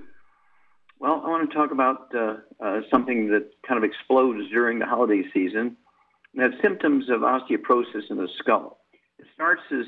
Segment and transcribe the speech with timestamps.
[0.99, 4.85] Well, I want to talk about uh, uh, something that kind of explodes during the
[4.85, 5.79] holiday season.
[6.35, 8.81] That's symptoms of osteoporosis in the skull.
[9.19, 9.87] It starts as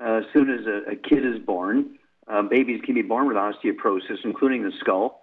[0.00, 1.98] uh, soon as a, a, kid is born.
[2.28, 5.22] Uh, babies can be born with osteoporosis, including the skull.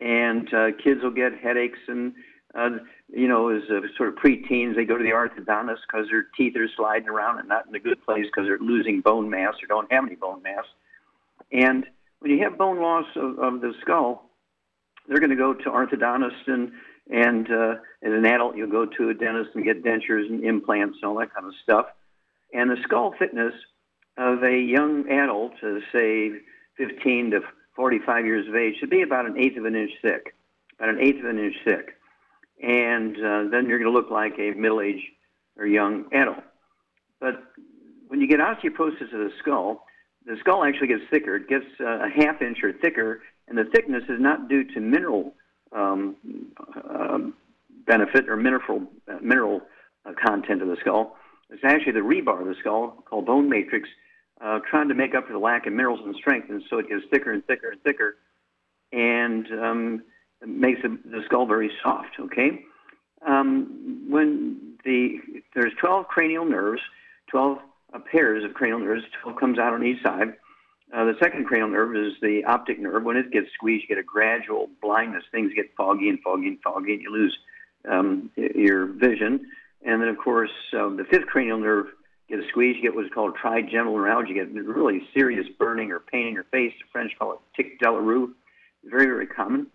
[0.00, 2.14] And uh, kids will get headaches and,
[2.54, 2.70] uh,
[3.08, 3.62] you know, as
[3.96, 7.48] sort of preteens, they go to the orthodontist because their teeth are sliding around and
[7.48, 10.42] not in a good place because they're losing bone mass or don't have any bone
[10.42, 10.64] mass.
[11.52, 11.84] And
[12.20, 14.30] when you have bone loss of, of the skull,
[15.08, 16.72] they're going to go to orthodontists and
[17.10, 20.98] and uh, as an adult you'll go to a dentist and get dentures and implants
[21.00, 21.86] and all that kind of stuff.
[22.52, 23.54] And the skull thickness
[24.18, 26.32] of a young adult, uh, say
[26.76, 27.40] 15 to
[27.74, 30.34] 45 years of age, should be about an eighth of an inch thick,
[30.78, 31.94] about an eighth of an inch thick.
[32.62, 35.06] And uh, then you're going to look like a middle-aged
[35.56, 36.42] or young adult.
[37.20, 37.42] But
[38.08, 39.84] when you get osteoporosis of the skull,
[40.26, 41.36] the skull actually gets thicker.
[41.36, 44.80] It gets uh, a half inch or thicker and the thickness is not due to
[44.80, 45.34] mineral
[45.72, 46.16] um,
[46.76, 47.18] uh,
[47.86, 49.62] benefit or mineral uh, mineral
[50.04, 51.16] uh, content of the skull.
[51.50, 53.88] It's actually the rebar of the skull called bone matrix
[54.40, 56.88] uh, trying to make up for the lack of minerals and strength, and so it
[56.88, 58.16] gets thicker and thicker and thicker,
[58.92, 60.02] and um,
[60.46, 62.18] makes the, the, skull very soft.
[62.20, 62.64] Okay,
[63.26, 65.18] um, when the
[65.54, 66.82] there's 12 cranial nerves,
[67.30, 67.58] 12
[67.92, 70.34] uh, pairs of cranial nerves, 12 comes out on each side
[70.92, 73.04] uh, the second cranial nerve is the optic nerve.
[73.04, 75.24] When it gets squeezed, you get a gradual blindness.
[75.30, 77.36] Things get foggy and foggy and foggy, and you lose
[77.88, 79.50] um, your vision.
[79.84, 81.88] And then, of course, uh, the fifth cranial nerve
[82.28, 84.34] gets squeeze, You get what's called trigeminal neuralgia.
[84.34, 86.72] You get really serious burning or pain in your face.
[86.78, 88.32] The French call it tic douloureux.
[88.84, 89.68] Very, very common.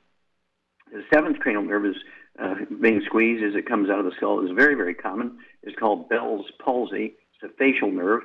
[0.92, 1.96] The seventh cranial nerve is
[2.40, 5.40] uh, being squeezed as it comes out of the skull is very, very common.
[5.62, 7.16] It's called Bell's palsy.
[7.34, 8.22] It's a facial nerve,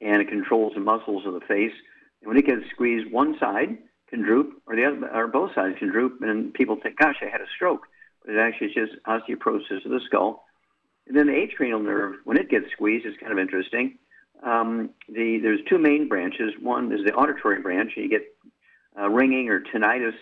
[0.00, 1.72] and it controls the muscles of the face.
[2.20, 3.78] And when it gets squeezed, one side
[4.08, 7.26] can droop, or the other, or both sides can droop, and people think, "Gosh, I
[7.26, 7.86] had a stroke,"
[8.24, 10.45] but it actually is just osteoporosis of the skull.
[11.06, 13.98] And then the eighth cranial nerve, when it gets squeezed, is kind of interesting.
[14.42, 16.52] Um, the there's two main branches.
[16.60, 18.26] One is the auditory branch, and you get
[18.98, 20.14] uh, ringing or tinnitus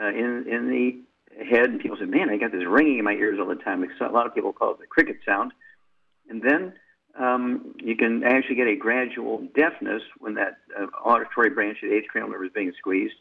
[0.00, 3.12] uh, in in the head, and people say, "Man, I got this ringing in my
[3.12, 5.52] ears all the time." A lot of people call it the cricket sound.
[6.28, 6.72] And then
[7.18, 11.96] um, you can actually get a gradual deafness when that uh, auditory branch of the
[11.96, 13.14] eighth cranial nerve is being squeezed.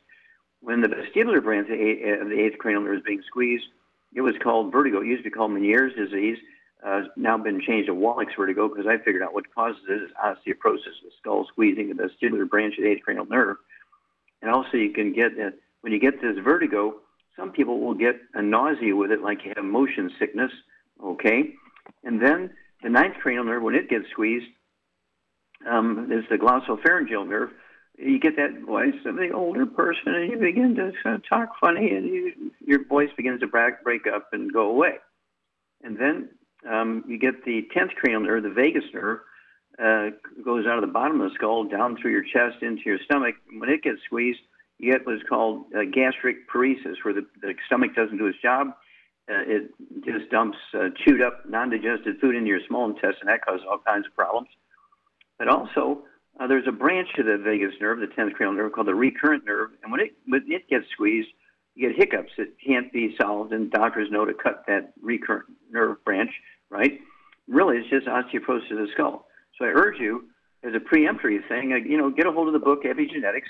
[0.61, 3.65] When the vestibular branch of the eighth cranial nerve is being squeezed,
[4.13, 5.01] it was called vertigo.
[5.01, 6.37] It used to be called Meniere's disease.
[6.85, 10.09] Uh, now been changed to Wallach's vertigo because I figured out what causes it is
[10.23, 13.57] osteoporosis, the skull squeezing of the vestibular branch of the cranial nerve.
[14.41, 15.31] And also, you can get
[15.81, 16.95] when you get this vertigo,
[17.35, 20.51] some people will get a nausea with it, like you have motion sickness.
[21.03, 21.53] Okay,
[22.03, 22.51] and then
[22.81, 24.47] the ninth cranial nerve, when it gets squeezed,
[25.69, 27.49] um, is the glossopharyngeal nerve.
[27.97, 31.89] You get that voice of the older person, and you begin to of talk funny,
[31.89, 34.95] and you, your voice begins to break, break up and go away.
[35.83, 36.29] And then
[36.67, 39.19] um, you get the tenth cranial nerve, the vagus nerve,
[39.77, 40.09] uh,
[40.43, 43.35] goes out of the bottom of the skull down through your chest into your stomach.
[43.57, 44.39] When it gets squeezed,
[44.77, 48.73] you get what's called uh, gastric paresis, where the, the stomach doesn't do its job
[49.29, 49.71] uh, it
[50.03, 53.27] just dumps uh, chewed up, non-digested food into your small intestine.
[53.27, 54.49] That causes all kinds of problems.
[55.37, 56.03] But also,
[56.39, 59.45] uh, there's a branch of the vagus nerve, the 10th cranial nerve, called the recurrent
[59.45, 59.69] nerve.
[59.83, 61.29] And when it, when it gets squeezed,
[61.79, 66.03] you get hiccups that can't be solved, and doctors know to cut that recurrent nerve
[66.03, 66.31] branch,
[66.69, 66.99] right?
[67.47, 69.27] Really, it's just osteoporosis of the skull.
[69.57, 70.25] So I urge you
[70.63, 73.49] as a preemptory thing, uh, you know, get a hold of the book Epigenetics,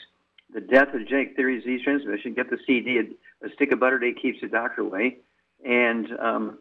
[0.54, 2.34] The Death of Genetic Theory of Disease Transmission.
[2.34, 3.00] Get the CD,
[3.44, 5.18] a, stick of butter day keeps the doctor away,
[5.66, 6.60] and um,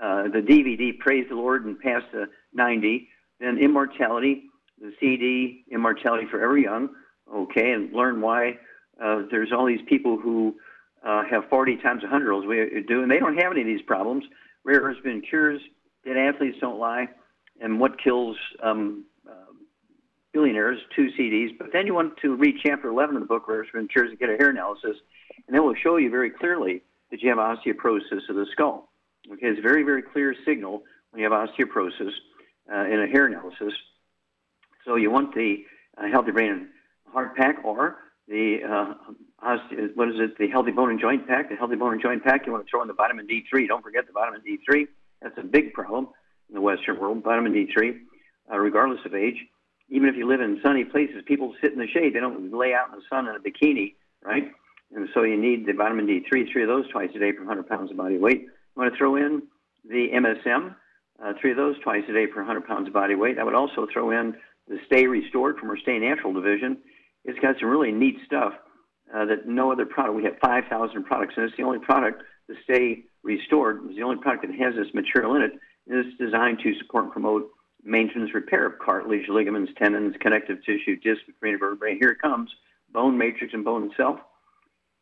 [0.00, 3.08] uh, the DVD, Praise the Lord, and Past the 90.
[3.40, 4.44] Then Immortality,
[4.80, 6.90] the CD, Immortality Forever Young.
[7.32, 8.58] Okay, and learn why
[9.02, 10.54] uh, there's all these people who
[11.06, 13.82] uh, have 40 times 100 as we do, and they don't have any of these
[13.82, 14.24] problems.
[14.64, 15.60] Rare has been cures,
[16.04, 17.08] dead athletes don't lie,
[17.60, 19.52] and what kills um, uh,
[20.32, 21.56] billionaires, two CDs.
[21.58, 24.18] But then you want to read chapter 11 of the book, Rare has cures, and
[24.18, 24.96] get a hair analysis,
[25.46, 28.90] and it will show you very clearly that you have osteoporosis of the skull.
[29.32, 32.12] Okay, it's a very, very clear signal when you have osteoporosis
[32.72, 33.72] uh, in a hair analysis.
[34.84, 35.64] So you want the
[35.98, 36.68] uh, Healthy Brain and
[37.12, 37.96] Heart Pack or
[38.28, 40.38] the uh, what is it?
[40.38, 41.48] The Healthy Bone and Joint Pack.
[41.48, 42.46] The Healthy Bone and Joint Pack.
[42.46, 43.66] You want to throw in the vitamin D3.
[43.68, 44.86] Don't forget the vitamin D3.
[45.22, 46.08] That's a big problem
[46.48, 47.22] in the Western world.
[47.22, 47.98] Vitamin D3,
[48.52, 49.36] uh, regardless of age.
[49.88, 52.14] Even if you live in sunny places, people sit in the shade.
[52.14, 53.94] They don't lay out in the sun in a bikini,
[54.24, 54.50] right?
[54.94, 57.68] And so you need the vitamin D3, three of those twice a day per 100
[57.68, 58.42] pounds of body weight.
[58.42, 59.42] You want to throw in
[59.88, 60.74] the MSM,
[61.22, 63.38] uh, three of those twice a day per 100 pounds of body weight.
[63.38, 64.34] I would also throw in
[64.68, 66.78] the Stay Restored from our Stay Natural division.
[67.24, 68.54] It's got some really neat stuff
[69.14, 70.16] uh, that no other product.
[70.16, 73.80] We have 5,000 products, and it's the only product to stay restored.
[73.86, 75.52] It's the only product that has this material in it.
[75.88, 77.50] And it's designed to support and promote
[77.82, 81.98] maintenance repair of cartilage, ligaments, tendons, connective tissue, disc, cranial vertebrae.
[81.98, 82.50] Here it comes,
[82.92, 84.20] bone matrix and bone itself.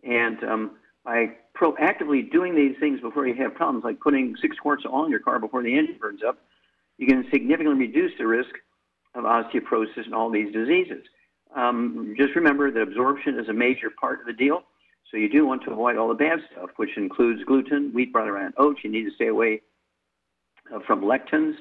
[0.05, 0.71] And um,
[1.05, 5.05] by proactively doing these things before you have problems, like putting six quarts of oil
[5.05, 6.39] in your car before the engine burns up,
[6.99, 8.51] you can significantly reduce the risk
[9.15, 11.05] of osteoporosis and all these diseases.
[11.55, 14.63] Um, just remember that absorption is a major part of the deal.
[15.11, 18.37] So you do want to avoid all the bad stuff, which includes gluten, wheat, butter,
[18.37, 18.81] and oats.
[18.85, 19.63] You need to stay away
[20.75, 21.55] uh, from lectins.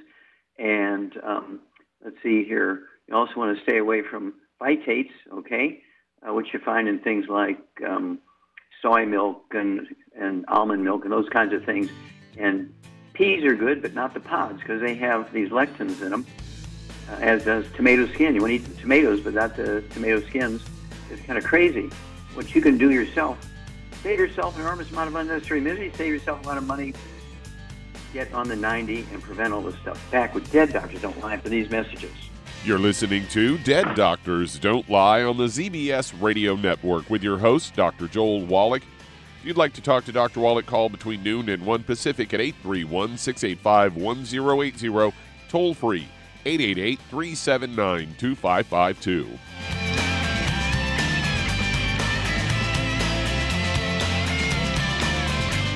[0.59, 1.59] And um,
[2.03, 2.83] let's see here.
[3.07, 5.81] You also want to stay away from phytates, okay,
[6.27, 8.19] uh, which you find in things like um,
[8.81, 9.87] soy milk and,
[10.19, 11.89] and almond milk and those kinds of things.
[12.37, 12.73] And
[13.13, 16.25] peas are good, but not the pods because they have these lectins in them
[17.09, 18.35] uh, as does tomato skin.
[18.35, 20.63] You want to eat the tomatoes, but not the tomato skins.
[21.09, 21.89] It's kind of crazy.
[22.33, 23.37] What you can do yourself,
[24.03, 26.93] save yourself an enormous amount of unnecessary misery, save yourself a lot of money,
[28.13, 29.99] get on the 90 and prevent all this stuff.
[30.11, 32.11] Back with Dead Doctors Don't Lie for these messages.
[32.63, 37.75] You're listening to Dead Doctors Don't Lie on the ZBS Radio Network with your host,
[37.75, 38.07] Dr.
[38.07, 38.83] Joel Wallach.
[39.39, 40.41] If you'd like to talk to Dr.
[40.41, 45.15] Wallach, call between noon and 1 Pacific at 831 685 1080,
[45.47, 46.07] toll free
[46.47, 49.27] 888 379 2552.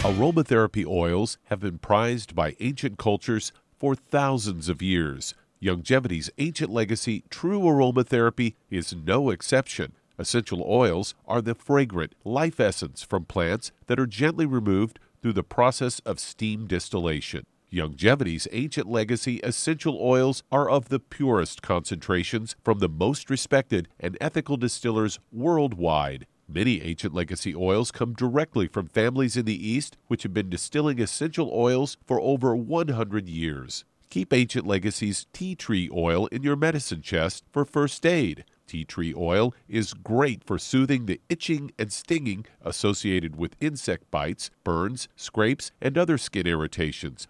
[0.02, 5.34] Aromatherapy oils have been prized by ancient cultures for thousands of years.
[5.62, 9.92] Youngevity's ancient legacy, True Aromatherapy, is no exception.
[10.18, 15.44] Essential oils are the fragrant life essence from plants that are gently removed through the
[15.44, 17.46] process of steam distillation.
[17.74, 24.18] Youngevity's ancient legacy essential oils are of the purest concentrations from the most respected and
[24.20, 26.28] ethical distillers worldwide.
[26.50, 31.00] Many ancient legacy oils come directly from families in the East which have been distilling
[31.00, 33.86] essential oils for over 100 years.
[34.10, 38.44] Keep Ancient Legacy's tea tree oil in your medicine chest for first aid.
[38.68, 44.52] Tea tree oil is great for soothing the itching and stinging associated with insect bites,
[44.66, 47.30] burns, scrapes, and other skin irritations.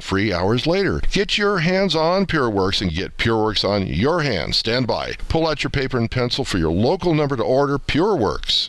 [0.00, 1.00] free hours later.
[1.10, 4.56] Get your hands on PureWorks and get PureWorks on your hands.
[4.56, 5.14] Stand by.
[5.28, 8.68] Pull out your paper and pencil for your local number to order PureWorks.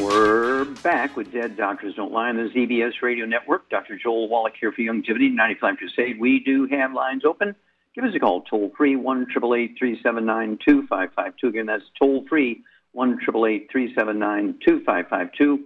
[0.00, 3.70] We're back with Dead Doctors Don't Lie on the ZBS Radio Network.
[3.70, 3.96] Dr.
[3.96, 6.18] Joel Wallach here for Youngevity 95 Crusade.
[6.18, 7.54] We do have lines open.
[7.94, 11.46] Give us a call, toll free, 1 379 2552.
[11.46, 15.64] Again, that's toll free, 1 379 2552.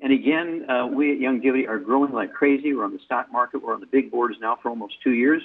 [0.00, 2.74] And again, uh, we at Youngevity are growing like crazy.
[2.74, 3.62] We're on the stock market.
[3.62, 5.42] We're on the big boards now for almost two years.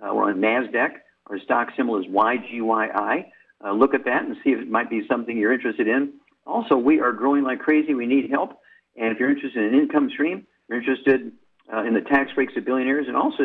[0.00, 0.90] Uh, we're on NASDAQ.
[1.28, 3.24] Our stock symbol is YGYI.
[3.64, 6.12] Uh, look at that and see if it might be something you're interested in.
[6.46, 7.94] Also, we are growing like crazy.
[7.94, 8.58] We need help.
[8.96, 11.32] And if you're interested in an income stream, you're interested
[11.72, 13.44] uh, in the tax breaks of billionaires, and also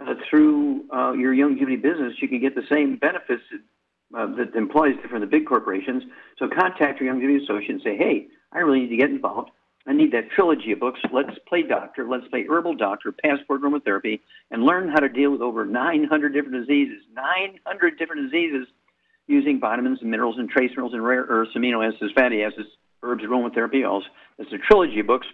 [0.00, 4.54] uh, through uh, your Youngevity business, you can get the same benefits that, uh, that
[4.54, 6.02] employees get from the big corporations.
[6.38, 9.50] So contact your Youngevity associate and say, hey, I really need to get involved.
[9.86, 11.00] I need that trilogy of books.
[11.12, 12.06] Let's play doctor.
[12.06, 16.66] Let's play herbal doctor, passport aromatherapy, and learn how to deal with over 900 different
[16.66, 17.02] diseases.
[17.14, 18.68] 900 different diseases
[19.28, 22.68] using vitamins and minerals and trace minerals and rare earths, amino acids, fatty acids,
[23.02, 23.88] herbs, aromatherapy.
[23.88, 24.06] Also,
[24.38, 25.26] it's a trilogy of books.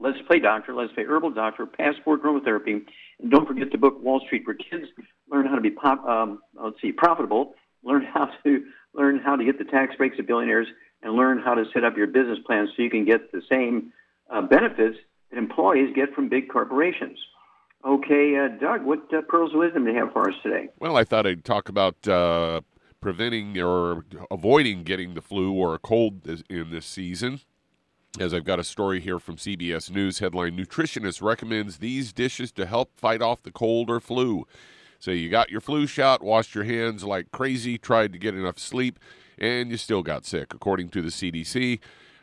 [0.00, 0.74] Let's play doctor.
[0.74, 2.80] Let's play herbal doctor, passport aromatherapy,
[3.20, 4.86] and don't forget the book Wall Street, where kids
[5.30, 7.54] learn how to be pop, um, let's see, profitable,
[7.84, 8.64] learn how to
[8.94, 10.66] learn how to get the tax breaks of billionaires,
[11.02, 13.92] and learn how to set up your business plan so you can get the same
[14.30, 14.96] uh, benefits
[15.30, 17.18] that employees get from big corporations.
[17.86, 20.68] Okay, uh, Doug, what uh, pearls of wisdom do you have for us today?
[20.78, 22.62] Well, I thought I'd talk about uh,
[23.00, 27.40] preventing or avoiding getting the flu or a cold in this season.
[28.18, 32.66] As I've got a story here from CBS News headline Nutritionist recommends these dishes to
[32.66, 34.48] help fight off the cold or flu.
[34.98, 38.58] So you got your flu shot, washed your hands like crazy, tried to get enough
[38.58, 38.98] sleep,
[39.38, 40.52] and you still got sick.
[40.52, 41.78] According to the CDC,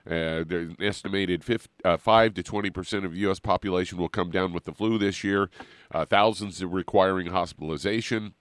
[0.06, 3.40] uh, there's an estimated 5, uh, 5 to 20 percent of the U.S.
[3.40, 5.50] population will come down with the flu this year.
[5.90, 8.34] Uh, thousands are requiring hospitalization.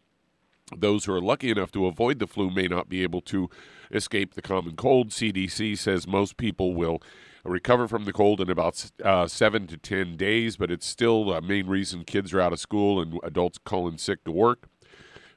[0.76, 3.48] Those who are lucky enough to avoid the flu may not be able to
[3.92, 5.10] escape the common cold.
[5.10, 7.00] CDC says most people will
[7.46, 11.40] recover from the cold in about uh, seven to ten days, but it's still the
[11.40, 14.68] main reason kids are out of school and adults calling sick to work.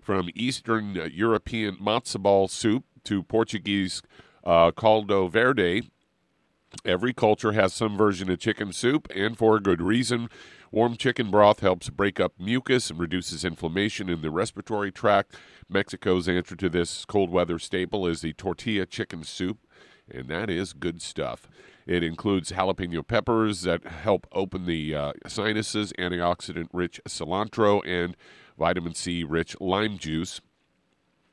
[0.01, 4.01] From Eastern European matzo ball soup to Portuguese
[4.43, 5.91] uh, caldo verde,
[6.83, 10.29] every culture has some version of chicken soup, and for a good reason.
[10.71, 15.35] Warm chicken broth helps break up mucus and reduces inflammation in the respiratory tract.
[15.67, 19.57] Mexico's answer to this cold weather staple is the tortilla chicken soup,
[20.09, 21.47] and that is good stuff.
[21.89, 28.15] It includes jalapeno peppers that help open the uh, sinuses, antioxidant rich cilantro, and
[28.59, 30.39] vitamin C rich lime juice.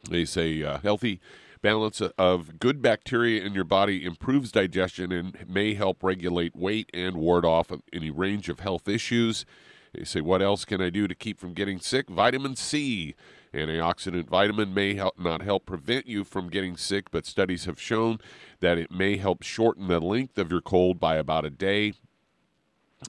[0.08, 1.20] They say uh, healthy
[1.60, 7.16] balance of good bacteria in your body improves digestion and may help regulate weight and
[7.16, 9.44] ward off any range of health issues.
[9.92, 12.08] They say, What else can I do to keep from getting sick?
[12.08, 13.14] Vitamin C.
[13.54, 18.18] Antioxidant vitamin may help, not help prevent you from getting sick, but studies have shown
[18.60, 21.94] that it may help shorten the length of your cold by about a day.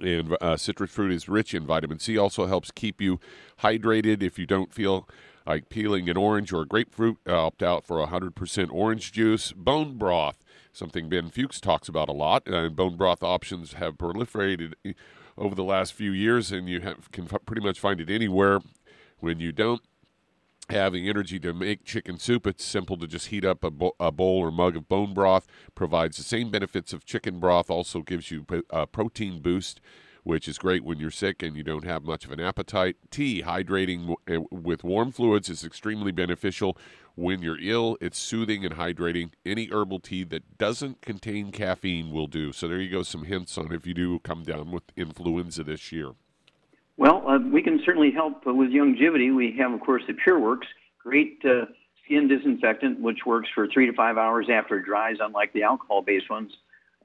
[0.01, 3.20] And uh, citrus fruit is rich in vitamin C, also helps keep you
[3.62, 5.08] hydrated if you don't feel
[5.46, 7.17] like peeling an orange or a grapefruit.
[7.27, 9.53] Uh, opt out for 100% orange juice.
[9.53, 12.48] Bone broth, something Ben Fuchs talks about a lot.
[12.48, 14.74] And bone broth options have proliferated
[15.38, 18.60] over the last few years, and you have, can f- pretty much find it anywhere.
[19.20, 19.82] When you don't
[20.67, 24.12] the energy to make chicken soup, it's simple to just heat up a, bo- a,
[24.12, 25.47] bowl or mug of bone broth.
[25.75, 27.69] Provides the same benefits of chicken broth.
[27.69, 29.79] Also gives you a protein boost
[30.27, 32.97] which is great when you're sick and you don't have much of an appetite.
[33.09, 36.77] Tea, hydrating eh, with warm fluids, is extremely beneficial
[37.15, 37.97] when you're ill.
[38.01, 39.31] It's soothing and hydrating.
[39.45, 42.51] Any herbal tea that doesn't contain caffeine will do.
[42.51, 45.93] So there you go, some hints on if you do come down with influenza this
[45.93, 46.12] year.
[46.98, 49.36] Well, uh, we can certainly help uh, with Youngevity.
[49.36, 50.66] We have, of course, the PureWorks,
[51.01, 51.66] great uh,
[52.04, 56.30] skin disinfectant, which works for three to five hours after it dries, unlike the alcohol-based
[56.30, 56.51] ones,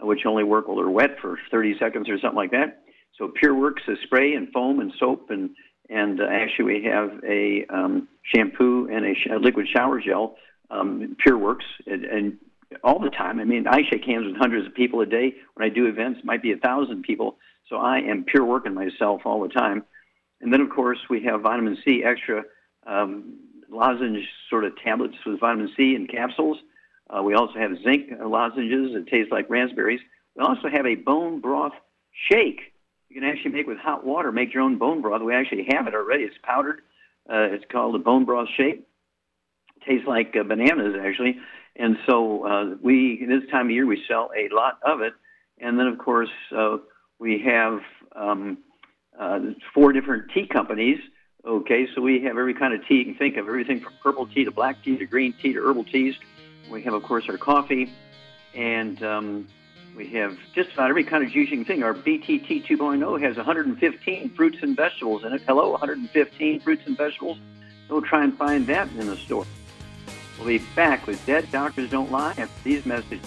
[0.03, 2.83] uh, which only work while they're wet for 30 seconds or something like that.
[3.19, 5.51] So PureWorks is spray and foam and soap and
[5.91, 10.37] and uh, actually we have a um, shampoo and a, sh- a, liquid shower gel,
[10.71, 12.39] um, PureWorks, and, and
[12.83, 13.41] all the time.
[13.41, 15.35] I mean, I shake hands with hundreds of people a day.
[15.55, 17.37] When I do events, it might be a thousand people.
[17.69, 19.85] So I am pure working myself all the time.
[20.41, 22.45] And then, of course, we have vitamin C extra
[22.87, 23.39] um,
[23.71, 26.59] lozenge sort of tablets with vitamin C and capsules.
[27.09, 30.01] Uh, we also have zinc lozenges that taste like raspberries.
[30.37, 31.73] We also have a bone broth
[32.29, 32.73] shake
[33.13, 35.21] you can actually make with hot water, make your own bone broth.
[35.21, 36.25] We actually have it already.
[36.25, 36.81] It's powdered.
[37.29, 38.87] Uh, it's called a bone broth shake.
[39.77, 41.37] It tastes like uh, bananas, actually.
[41.77, 45.15] And so uh, we, in this time of year, we sell a lot of it.
[45.59, 46.79] And then, of course, uh,
[47.19, 47.81] we have
[48.15, 48.59] um,
[49.19, 49.41] uh,
[49.75, 50.99] four different tea companies.
[51.45, 54.27] Okay, so we have every kind of tea you can think of, everything from purple
[54.27, 56.15] tea to black tea to green tea to herbal teas.
[56.71, 57.93] We have, of course, our coffee.
[58.55, 59.49] And um,
[59.97, 61.83] We have just about every kind of juicing thing.
[61.83, 65.43] Our BTT 2.0 has 115 fruits and vegetables in it.
[65.47, 67.39] Hello, 115 fruits and vegetables.
[67.89, 69.47] Go try and find that in the store.
[70.43, 73.21] We'll be back with Dead Doctors Don't Lie after these messages.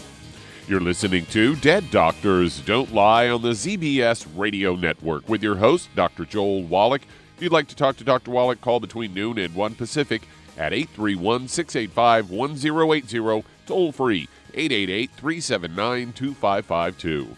[0.67, 5.87] You're listening to Dead Doctors Don't Lie on the ZBS Radio Network with your host,
[5.95, 6.25] Dr.
[6.25, 7.03] Joel Wallach.
[7.37, 8.31] If you'd like to talk to Dr.
[8.31, 10.23] Wallach, call between noon and 1 Pacific
[10.57, 17.37] at 831 685 1080, toll free 888 379 2552.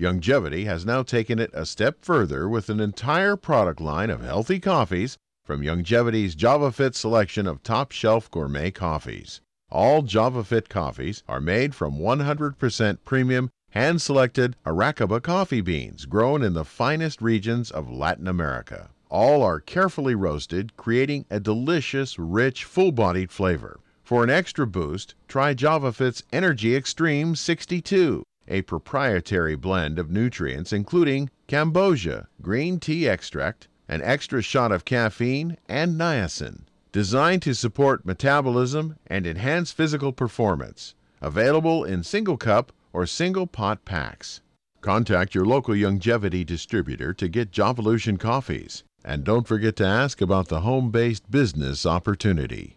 [0.00, 4.58] Youngevity has now taken it a step further with an entire product line of healthy
[4.58, 9.42] coffees from Youngevity's JavaFit selection of top shelf gourmet coffees.
[9.70, 16.54] All JavaFit coffees are made from 100% premium hand selected Arabica coffee beans grown in
[16.54, 18.88] the finest regions of Latin America.
[19.10, 23.80] All are carefully roasted, creating a delicious, rich, full bodied flavor.
[24.02, 31.30] For an extra boost, try JavaFit's Energy Extreme 62, a proprietary blend of nutrients including
[31.48, 36.62] cambogia, green tea extract, an extra shot of caffeine, and niacin.
[36.92, 40.94] Designed to support metabolism and enhance physical performance.
[41.20, 44.40] Available in single cup or single pot packs.
[44.80, 48.82] Contact your local Youngevity distributor to get Javalution coffees.
[49.04, 52.76] And don't forget to ask about the home based business opportunity.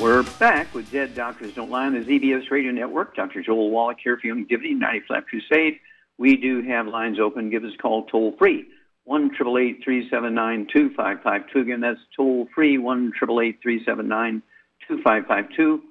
[0.00, 3.16] We're back with Dead Doctors Don't Lie on the ZBS Radio Network.
[3.16, 3.42] Dr.
[3.42, 5.80] Joel Wallach here for Youngevity, 90 Flat Crusade.
[6.18, 7.50] We do have lines open.
[7.50, 8.66] Give us a call toll free.
[9.06, 11.58] 1 379 2552.
[11.58, 14.42] Again, that's toll free 1 379
[14.86, 15.82] 2552.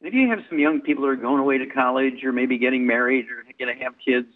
[0.00, 2.86] If you have some young people that are going away to college or maybe getting
[2.86, 4.28] married or going to have kids,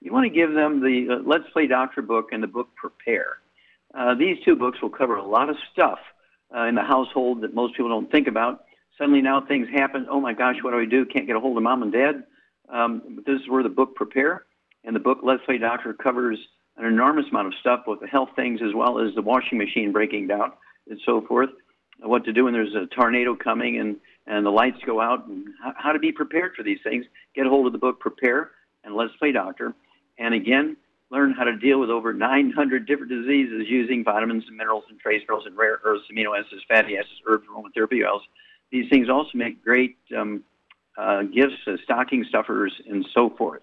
[0.00, 3.38] you want to give them the uh, Let's Play Doctor book and the book Prepare.
[3.94, 6.00] Uh, these two books will cover a lot of stuff
[6.54, 8.63] uh, in the household that most people don't think about.
[8.98, 10.06] Suddenly now things happen.
[10.08, 11.04] Oh my gosh, what do I do?
[11.04, 12.24] Can't get a hold of mom and dad.
[12.68, 14.44] Um, this is where the book Prepare
[14.84, 16.38] and the book Let's Play Doctor covers
[16.76, 19.92] an enormous amount of stuff, both the health things as well as the washing machine
[19.92, 20.52] breaking down
[20.88, 21.50] and so forth.
[22.00, 25.46] What to do when there's a tornado coming and, and the lights go out, and
[25.62, 27.04] how, how to be prepared for these things.
[27.34, 28.50] Get a hold of the book Prepare
[28.84, 29.74] and Let's Play Doctor.
[30.18, 30.76] And again,
[31.10, 35.22] learn how to deal with over 900 different diseases using vitamins and minerals and trace
[35.22, 38.22] minerals and rare earths, amino acids, fatty acids, herbs, aromatherapy oils.
[38.74, 40.42] These things also make great um,
[40.98, 43.62] uh, gifts, uh, stocking stuffers, and so forth.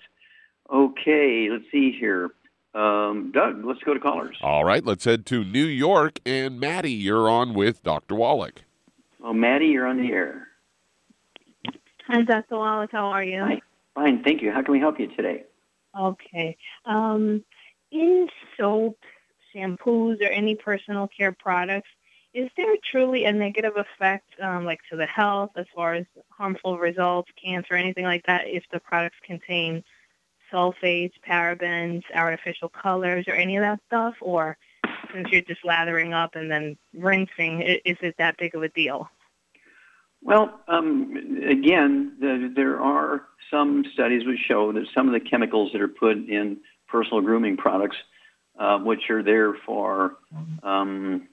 [0.71, 2.30] Okay, let's see here.
[2.74, 4.38] Um, Doug, let's go to callers.
[4.41, 6.21] All right, let's head to New York.
[6.26, 8.15] And Maddie, you're on with Dr.
[8.15, 8.62] Wallach.
[9.19, 10.47] Well, Maddie, you're on the air.
[12.08, 12.56] Hi, Dr.
[12.56, 12.91] Wallach.
[12.93, 13.41] How are you?
[13.41, 13.62] Hi.
[13.95, 14.54] Fine, thank you.
[14.54, 15.43] How can we help you today?
[16.00, 16.56] Okay.
[16.86, 17.43] Um,
[17.91, 19.04] in soaps,
[19.54, 21.89] shampoos, or any personal care products,
[22.33, 26.77] is there truly a negative effect, um, like to the health, as far as harmful
[26.77, 29.83] results, cancer, anything like that, if the products contain
[30.51, 34.15] sulfates, parabens, artificial colors, or any of that stuff?
[34.21, 34.57] Or
[35.13, 39.09] since you're just lathering up and then rinsing, is it that big of a deal?
[40.21, 45.71] Well, um, again, the, there are some studies which show that some of the chemicals
[45.73, 47.97] that are put in personal grooming products,
[48.59, 50.17] uh, which are there for
[50.63, 51.27] um,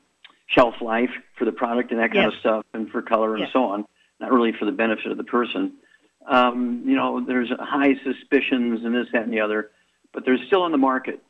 [0.49, 2.35] shelf life for the product and that kind yes.
[2.35, 3.51] of stuff, and for color and yes.
[3.53, 3.85] so on,
[4.21, 5.75] not really for the benefit of the person.
[6.27, 9.71] Um, you know, there's high suspicions and this, that, and the other,
[10.13, 11.23] but they're still on the market.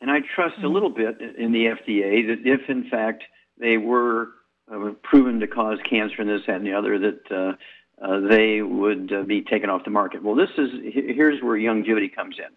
[0.00, 0.64] And I trust mm-hmm.
[0.64, 3.24] a little bit in the FDA that if, in fact,
[3.58, 4.28] they were
[4.72, 8.62] uh, proven to cause cancer and this, that, and the other, that uh, uh, they
[8.62, 10.22] would uh, be taken off the market.
[10.22, 12.54] Well, this is here's where Youngevity comes in.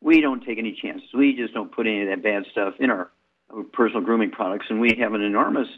[0.00, 1.08] We don't take any chances.
[1.14, 3.10] We just don't put any of that bad stuff in our
[3.72, 5.68] personal grooming products, and we have an enormous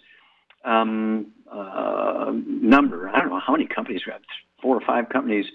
[0.65, 3.09] um, uh, number.
[3.09, 4.23] I don't know how many companies we have.
[4.61, 5.47] Four or five companies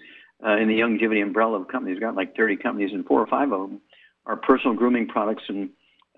[0.45, 1.95] uh, in the Youngevity umbrella of companies.
[1.95, 3.81] We've got like 30 companies, and four or five of them
[4.25, 5.69] are personal grooming products and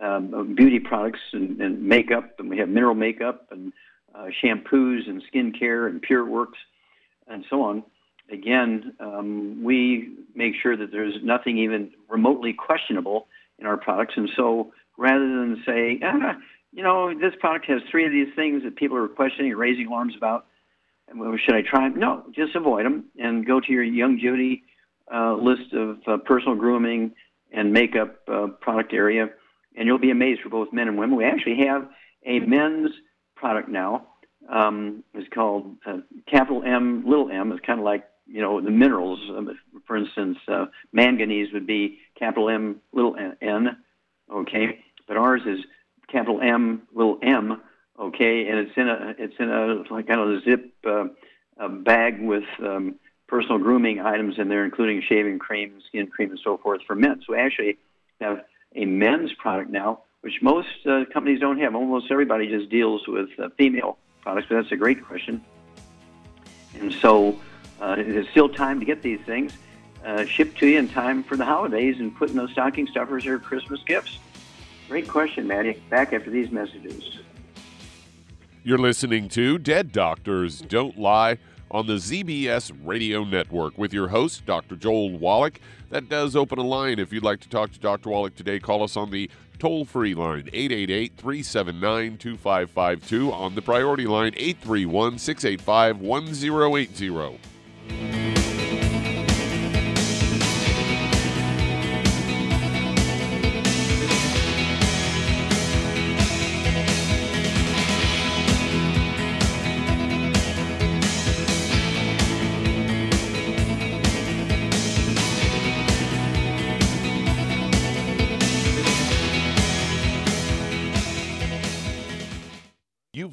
[0.01, 3.73] um, beauty products and, and makeup, and we have mineral makeup and
[4.15, 6.57] uh, shampoos and skincare and Pure Works
[7.27, 7.83] and so on.
[8.31, 14.29] Again, um, we make sure that there's nothing even remotely questionable in our products, and
[14.35, 16.35] so rather than say, ah,
[16.71, 19.87] you know, this product has three of these things that people are questioning and raising
[19.87, 20.45] alarms about,
[21.43, 21.99] should I try them?
[21.99, 24.61] No, just avoid them and go to your Youngevity
[25.11, 27.13] uh, list of uh, personal grooming
[27.51, 29.29] and makeup uh, product area,
[29.75, 31.17] and you'll be amazed for both men and women.
[31.17, 31.89] We actually have
[32.25, 32.91] a men's
[33.35, 34.05] product now.
[34.47, 35.97] Um, it's called uh,
[36.29, 37.51] capital M, little m.
[37.51, 39.19] It's kind of like you know the minerals.
[39.87, 43.77] For instance, uh, manganese would be capital M, little n.
[44.31, 45.59] Okay, but ours is
[46.07, 47.61] capital M, little m.
[47.99, 51.05] Okay, and it's in a it's in a like kind of a zip uh,
[51.57, 52.95] a bag with um,
[53.27, 57.21] personal grooming items in there, including shaving cream, skin cream, and so forth for men.
[57.27, 57.77] So we actually
[58.21, 61.75] have a men's product now, which most uh, companies don't have.
[61.75, 65.43] Almost everybody just deals with uh, female products, but that's a great question.
[66.79, 67.37] And so
[67.81, 69.51] uh, there's still time to get these things
[70.05, 73.25] uh, shipped to you in time for the holidays and put in those stocking stuffers
[73.25, 74.17] or Christmas gifts.
[74.89, 75.81] Great question, Maddie.
[75.89, 77.19] Back after these messages.
[78.63, 81.37] You're listening to Dead Doctors Don't Lie
[81.71, 84.75] on the ZBS Radio Network with your host, Dr.
[84.75, 85.59] Joel Wallach.
[85.91, 86.97] That does open a line.
[86.97, 88.09] If you'd like to talk to Dr.
[88.09, 93.31] Wallach today, call us on the toll free line 888 379 2552.
[93.31, 98.28] On the priority line 831 685 1080.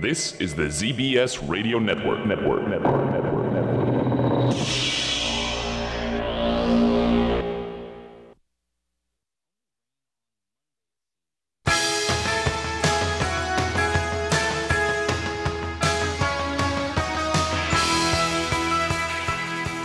[0.00, 2.24] This is the ZBS Radio Network.
[2.24, 2.66] Network.
[2.66, 3.12] Network.
[3.12, 3.52] Network.
[3.52, 4.54] Network.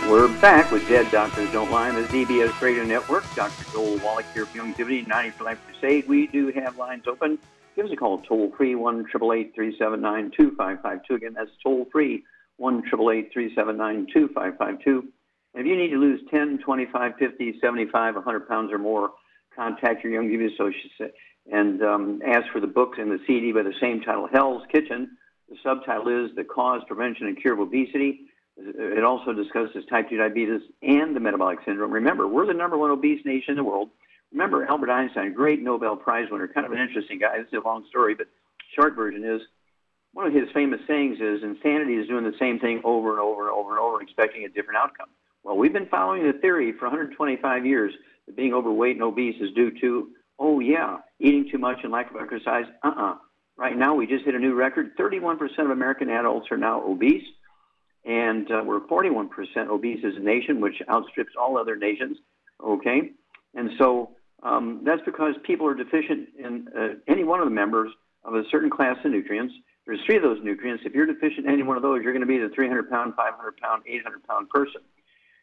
[0.08, 3.24] We're back with Dead Doctors Don't Lie on the ZBS Radio Network.
[3.34, 3.70] Dr.
[3.70, 6.08] Joel Wallach here from Youngevity, 90 for Life Crusade.
[6.08, 7.38] We do have lines open
[7.76, 11.00] give us a call toll free one triple eight three seven nine two five five
[11.06, 11.14] two.
[11.14, 12.24] Again, that's toll free
[12.56, 15.04] one triple eight three seven nine two five five two.
[15.54, 19.12] And if you need to lose 10, 25, 50, 75, 100 pounds or more,
[19.54, 21.14] contact your Youngevity associate
[21.50, 25.16] and um, ask for the books and the CD by the same title, Hell's Kitchen.
[25.48, 28.26] The subtitle is The Cause, Prevention, and Cure of Obesity.
[28.58, 31.92] It also discusses type 2 diabetes and the metabolic syndrome.
[31.92, 33.90] Remember, we're the number one obese nation in the world.
[34.32, 37.38] Remember Albert Einstein, great Nobel Prize winner, kind of an interesting guy.
[37.38, 38.26] This is a long story, but
[38.74, 39.40] short version is
[40.12, 43.48] one of his famous sayings is insanity is doing the same thing over and over
[43.48, 45.08] and over and over, expecting a different outcome.
[45.44, 47.92] Well, we've been following the theory for 125 years
[48.26, 50.08] that being overweight and obese is due to,
[50.38, 52.64] oh yeah, eating too much and lack of exercise.
[52.82, 53.16] Uh-uh.
[53.56, 54.96] Right now, we just hit a new record.
[54.96, 57.24] 31% of American adults are now obese,
[58.04, 59.28] and uh, we're 41%
[59.68, 62.18] obese as a nation, which outstrips all other nations.
[62.62, 63.12] Okay,
[63.56, 64.10] and so
[64.42, 67.90] um, that's because people are deficient in uh, any one of the members
[68.24, 69.54] of a certain class of nutrients.
[69.86, 70.84] There's three of those nutrients.
[70.86, 73.14] If you're deficient in any one of those, you're going to be the 300 pound,
[73.16, 74.82] 500 pound, 800 pound person.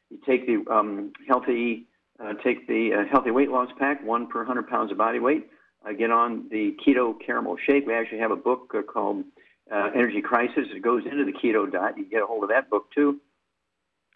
[0.10, 1.88] You take the um, healthy,
[2.24, 5.50] uh, take the uh, healthy weight loss pack, one per 100 pounds of body weight.
[5.98, 7.86] Get on the keto caramel shake.
[7.86, 9.26] We actually have a book uh, called
[9.72, 10.68] uh, Energy Crisis.
[10.74, 11.98] It goes into the keto diet.
[11.98, 13.20] You get a hold of that book too.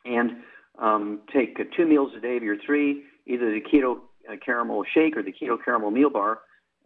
[0.06, 0.38] And
[0.80, 4.84] um, take uh, two meals a day of your three, either the keto uh, caramel
[4.94, 6.40] shake or the keto caramel meal bar.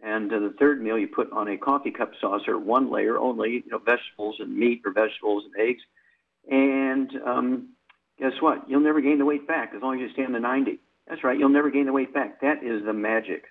[0.04, 3.64] And uh, the third meal you put on a coffee cup saucer, one layer only,
[3.66, 5.82] you know, vegetables and meat or vegetables and eggs.
[6.50, 7.70] And um,
[8.20, 8.68] guess what?
[8.68, 10.80] You'll never gain the weight back as long as you stay on the 90.
[11.08, 11.38] That's right.
[11.38, 12.42] You'll never gain the weight back.
[12.42, 13.46] That is the magic.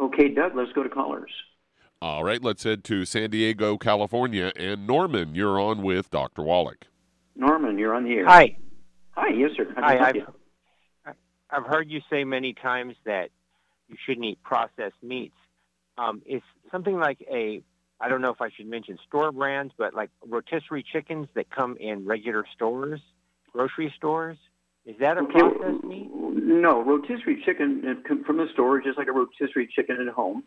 [0.00, 1.30] Okay, Doug, let's go to callers.
[2.00, 4.50] All right, let's head to San Diego, California.
[4.56, 6.42] And Norman, you're on with Dr.
[6.42, 6.86] Wallach.
[7.36, 8.26] Norman, you're on the air.
[8.26, 8.56] Hi.
[9.12, 9.66] Hi, yes, sir.
[9.76, 10.41] How Hi, can I I've, help you?
[11.52, 13.30] I've heard you say many times that
[13.88, 15.34] you shouldn't eat processed meats.
[15.98, 17.62] Um, is something like a
[18.00, 21.76] I don't know if I should mention store brands, but like rotisserie chickens that come
[21.78, 23.00] in regular stores,
[23.52, 24.36] grocery stores.
[24.84, 26.10] Is that a processed meat?
[26.12, 30.42] No, rotisserie chicken uh, from the store, just like a rotisserie chicken at home.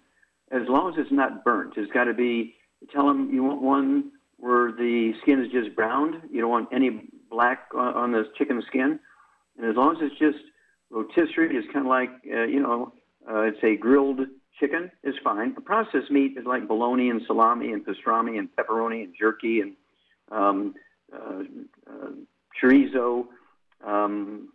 [0.52, 2.56] As long as it's not burnt, it's got to be.
[2.92, 6.16] Tell them you want one where the skin is just browned.
[6.30, 9.00] You don't want any black on, on the chicken skin.
[9.58, 10.44] And as long as it's just
[10.90, 12.94] rotisserie, is kind of like uh, you know,
[13.30, 14.22] uh, it's a grilled
[14.60, 15.54] chicken is fine.
[15.58, 19.74] A processed meat is like bologna and salami and pastrami and pepperoni and jerky and
[20.32, 20.74] um,
[21.14, 21.44] uh,
[21.90, 22.10] uh,
[22.62, 23.28] chorizo,
[23.86, 24.50] um,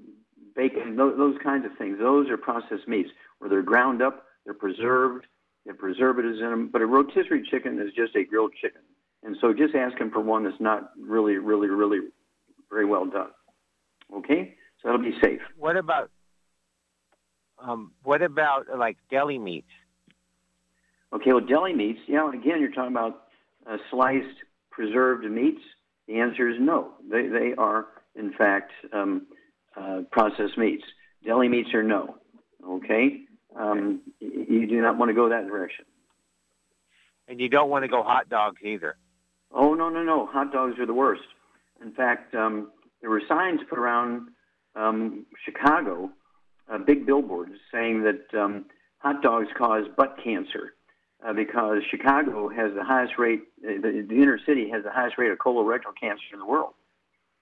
[0.56, 1.98] bacon, those, those kinds of things.
[1.98, 5.26] Those are processed meats where they're ground up, they're preserved,
[5.64, 6.70] they have preservatives in them.
[6.72, 8.82] But a rotisserie chicken is just a grilled chicken.
[9.22, 11.98] And so just ask asking for one that's not really, really, really
[12.70, 13.30] very well done.
[14.14, 15.40] Okay, so that'll be safe.
[15.56, 16.10] What about
[17.62, 19.68] um, what about like deli meats?
[21.12, 22.00] Okay, well, deli meats.
[22.06, 23.24] Yeah, again, you're talking about
[23.68, 24.26] uh, sliced
[24.70, 25.60] preserved meats.
[26.06, 26.92] The answer is no.
[27.10, 29.26] They they are in fact um,
[29.76, 30.84] uh, processed meats.
[31.24, 32.16] Deli meats are no.
[32.66, 33.22] Okay,
[33.56, 35.84] um, you do not want to go that direction.
[37.28, 38.96] And you don't want to go hot dogs either.
[39.52, 40.26] Oh no no no!
[40.26, 41.22] Hot dogs are the worst.
[41.82, 42.70] In fact, um,
[43.00, 44.28] there were signs put around
[44.76, 46.10] um, Chicago,
[46.70, 48.66] uh, big billboards saying that um,
[48.98, 50.74] hot dogs cause butt cancer
[51.26, 55.18] uh, because Chicago has the highest rate, uh, the, the inner city has the highest
[55.18, 56.72] rate of colorectal cancer in the world,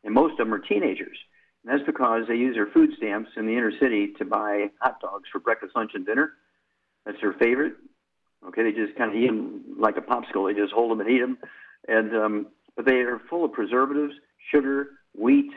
[0.04, 1.18] and most of them are teenagers.
[1.64, 5.00] And that's because they use their food stamps in the inner city to buy hot
[5.00, 6.32] dogs for breakfast, lunch, and dinner.
[7.04, 7.74] That's their favorite.
[8.46, 10.52] Okay, they just kind of eat them like a popsicle.
[10.52, 11.38] They just hold them and eat them,
[11.88, 14.14] and um, but they are full of preservatives,
[14.52, 15.50] sugar, wheat,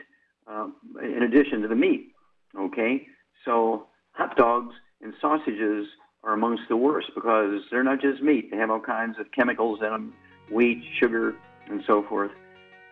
[0.48, 2.12] um, in addition to the meat.
[2.58, 3.06] Okay,
[3.44, 5.86] so hot dogs and sausages
[6.24, 9.80] are amongst the worst because they're not just meat; they have all kinds of chemicals
[9.80, 10.14] in them,
[10.50, 11.34] wheat, sugar,
[11.68, 12.30] and so forth.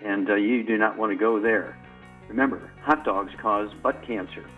[0.05, 1.79] And uh, you do not want to go there.
[2.29, 4.49] Remember, hot dogs cause butt cancer.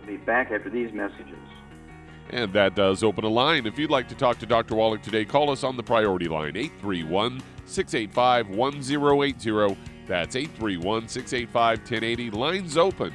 [0.00, 1.38] We'll be back after these messages.
[2.30, 3.66] And that does open a line.
[3.66, 4.76] If you'd like to talk to Dr.
[4.76, 9.76] Wallach today, call us on the priority line, 831 685 1080.
[10.06, 12.30] That's 831 685 1080.
[12.30, 13.14] Lines open.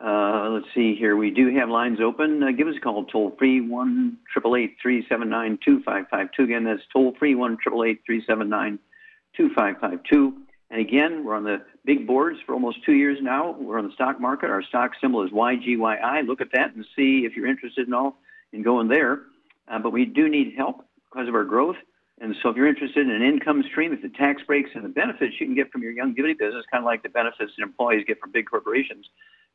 [0.00, 1.16] Uh, let's see here.
[1.16, 2.42] We do have lines open.
[2.42, 6.04] Uh, give us a call toll free one triple eight three seven nine two five
[6.08, 6.44] five two.
[6.44, 8.78] Again, that's toll free one triple eight three seven nine
[9.36, 10.36] two five five two.
[10.70, 13.56] And again, we're on the big boards for almost two years now.
[13.58, 14.50] We're on the stock market.
[14.50, 16.26] Our stock symbol is YGYI.
[16.26, 18.18] Look at that and see if you're interested in all
[18.52, 19.22] in going there.
[19.66, 21.76] Uh, but we do need help because of our growth.
[22.20, 24.88] And so if you're interested in an income stream, if the tax breaks and the
[24.88, 28.04] benefits you can get from your Youngevity business, kind of like the benefits that employees
[28.06, 29.06] get from big corporations,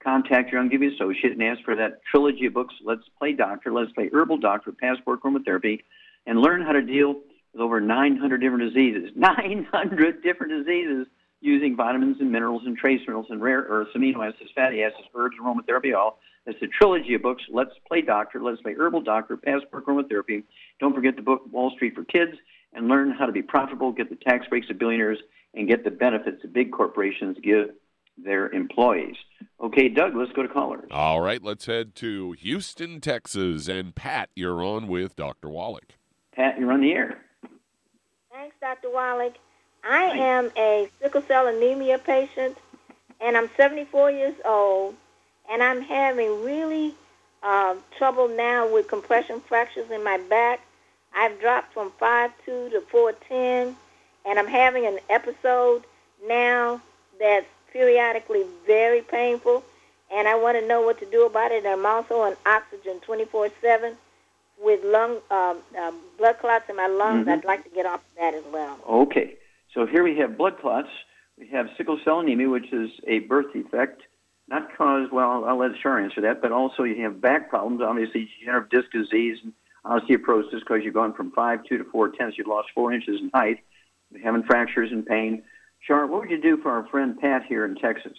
[0.04, 3.92] contact your Youngevity associate and ask for that trilogy of books, Let's Play Doctor, Let's
[3.94, 5.82] Play Herbal Doctor, Passport Aromatherapy,
[6.26, 7.22] and learn how to deal
[7.54, 9.12] with over 900 different diseases.
[9.16, 11.08] 900 different diseases
[11.42, 15.36] using vitamins and minerals and trace minerals and rare earths, amino acids, fatty acids, herbs,
[15.42, 17.44] aromatherapy, all It's a trilogy of books.
[17.52, 20.44] Let's Play Doctor, Let's Play Herbal Doctor, Passport Aromatherapy.
[20.80, 22.34] Don't forget the book Wall Street for Kids
[22.74, 25.20] and learn how to be profitable, get the tax breaks of billionaires,
[25.54, 27.70] and get the benefits that big corporations give
[28.18, 29.16] their employees.
[29.60, 30.90] Okay, Doug, let's go to callers.
[30.92, 33.68] All right, let's head to Houston, Texas.
[33.68, 35.50] And Pat, you're on with Dr.
[35.50, 35.96] Wallach.
[36.36, 37.20] Pat, you're on the air.
[38.32, 38.90] Thanks, Dr.
[38.92, 39.36] Wallach.
[39.84, 42.58] I am a sickle cell anemia patient,
[43.20, 44.96] and I'm 74 years old,
[45.50, 46.96] and I'm having really
[47.42, 50.62] uh, trouble now with compression fractures in my back.
[51.14, 53.76] I've dropped from 5'2 to 4'10,
[54.26, 55.84] and I'm having an episode
[56.26, 56.82] now
[57.20, 59.64] that's periodically very painful,
[60.14, 61.66] and I want to know what to do about it.
[61.66, 63.98] I'm also on oxygen 24/7
[64.64, 67.22] with lung um, uh, blood clots in my lungs.
[67.22, 67.32] Mm-hmm.
[67.32, 68.78] I'd like to get off of that as well.
[68.88, 69.36] Okay,
[69.74, 70.90] so here we have blood clots.
[71.38, 74.04] We have sickle cell anemia, which is a birth defect,
[74.48, 78.30] not caused, well, I'll let Shar answer that, but also you have back problems, obviously
[78.40, 79.54] degenerative disc disease and
[79.86, 83.60] osteoporosis because you've gone from 5'2 to 4'10, so you've lost 4 inches in height.
[84.12, 85.44] You're having fractures and pain.
[85.88, 88.18] Char, what would you do for our friend Pat here in Texas?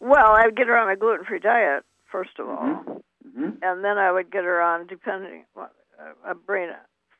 [0.00, 3.62] Well, I'd get her on a gluten-free diet first of all, Mm-hmm.
[3.62, 5.68] and then I would get her on depending uh,
[6.26, 6.68] a brain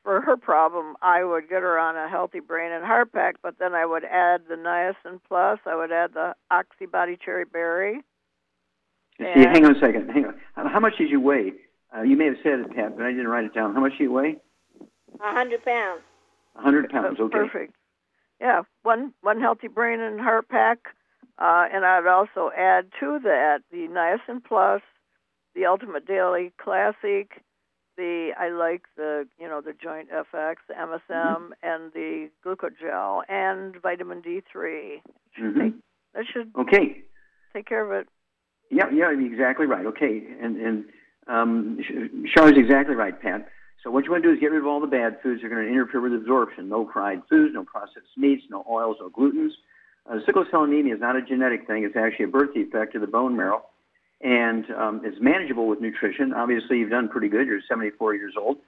[0.03, 0.97] for her problem.
[1.01, 4.05] I would get her on a healthy brain and heart pack, but then I would
[4.05, 5.61] add the niacin plus.
[5.65, 8.01] I would add the oxybody cherry berry.
[9.17, 10.11] See, hang on a second.
[10.11, 10.35] Hang on.
[10.55, 11.53] How how much did you weigh?
[11.97, 13.75] Uh, you may have said it, Pat, but I didn't write it down.
[13.75, 14.37] How much do you weigh?
[15.21, 16.03] A hundred pounds.
[16.55, 17.19] 100 pounds.
[17.21, 17.33] Okay.
[17.39, 17.75] Perfect.
[18.43, 20.79] Yeah, one one healthy brain and heart pack,
[21.39, 24.83] uh, and I'd also add to that the niacin plus,
[25.55, 27.41] the Ultimate Daily Classic,
[27.97, 31.53] the I like the you know the Joint FX, the MSM, Mm-hmm.
[31.63, 35.01] and the glucogel and vitamin D3.
[35.41, 35.75] Mhm.
[36.15, 37.05] That should Okay.
[37.55, 38.09] take care of it.
[38.73, 39.87] Yeah, yeah, exactly right.
[39.87, 40.85] Okay, and and
[41.29, 43.47] um, Sh- Char's exactly right, Pat.
[43.83, 45.49] So what you want to do is get rid of all the bad foods that
[45.49, 46.69] are going to interfere with absorption.
[46.69, 49.51] No fried foods, no processed meats, no oils, no glutens.
[50.09, 51.85] Uh, sickle cell anemia is not a genetic thing.
[51.85, 53.65] It's actually a birth defect of the bone marrow,
[54.21, 56.33] and um, it's manageable with nutrition.
[56.33, 57.47] Obviously, you've done pretty good.
[57.47, 58.59] You're 74 years old.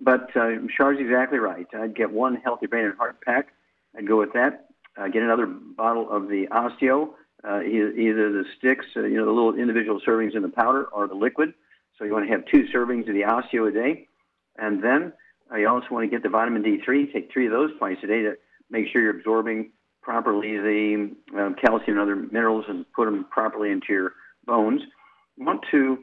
[0.00, 1.66] But uh, Char's exactly right.
[1.74, 3.48] I'd get one healthy brain and heart pack.
[3.96, 4.68] I'd go with that.
[4.96, 7.10] Uh, get another bottle of the osteo,
[7.44, 10.84] uh, either, either the sticks, uh, you know, the little individual servings in the powder,
[10.84, 11.54] or the liquid.
[11.98, 14.08] So you want to have two servings of the osteo a day.
[14.58, 15.12] And then
[15.56, 17.12] you also want to get the vitamin D3.
[17.12, 18.34] Take three of those twice a day to
[18.70, 19.70] make sure you're absorbing
[20.02, 24.12] properly the uh, calcium and other minerals and put them properly into your
[24.46, 24.82] bones.
[25.36, 25.98] You want to,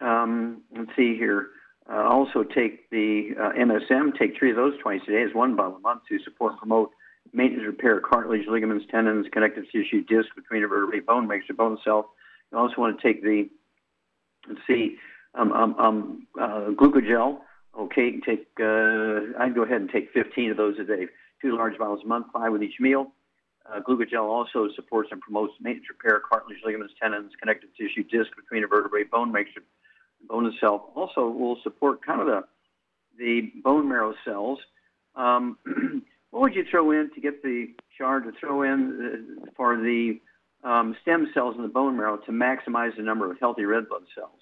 [0.00, 1.48] um, let's see here,
[1.90, 4.18] uh, also take the uh, MSM.
[4.18, 6.58] Take three of those twice a day as one bottle a month to support and
[6.58, 6.90] promote
[7.32, 12.10] maintenance, repair, cartilage, ligaments, tendons, connective tissue, disc between vertebrae, bone makes your bone cell.
[12.50, 13.48] You also want to take the,
[14.48, 14.96] let's see,
[15.34, 17.38] um, um, um, uh, glucogel.
[17.78, 18.46] Okay, take.
[18.58, 21.06] Uh, I'd go ahead and take 15 of those a day.
[21.42, 23.12] Two large bottles a month, five with each meal.
[23.70, 28.62] Uh, glucogel also supports and promotes maintenance, repair, cartilage, ligaments, tendons, connective tissue, disc between
[28.62, 29.50] the vertebrae, bone makes
[30.28, 30.82] bone itself.
[30.94, 32.44] Also, will support kind of the
[33.18, 34.58] the bone marrow cells.
[35.14, 35.58] Um,
[36.30, 37.68] what would you throw in to get the
[37.98, 40.20] char to throw in uh, for the
[40.64, 44.02] um, stem cells in the bone marrow to maximize the number of healthy red blood
[44.14, 44.40] cells?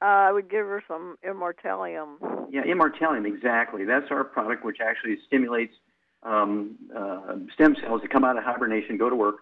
[0.00, 2.16] Uh, I would give her some immortalium.
[2.50, 3.84] Yeah, immortalium, exactly.
[3.84, 5.74] That's our product, which actually stimulates
[6.22, 9.36] um, uh, stem cells to come out of hibernation, go to work.